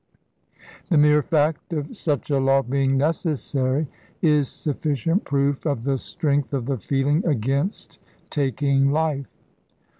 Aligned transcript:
The 0.89 0.97
mere 0.97 1.21
fact 1.21 1.73
of 1.73 1.95
such 1.95 2.31
a 2.31 2.39
law 2.39 2.63
being 2.63 2.97
necessary 2.97 3.87
is 4.19 4.49
sufficient 4.49 5.25
proof 5.25 5.63
of 5.63 5.83
the 5.83 5.99
strength 5.99 6.55
of 6.55 6.65
the 6.65 6.79
feeling 6.79 7.23
against 7.23 7.99
taking 8.31 8.89
life. 8.89 9.29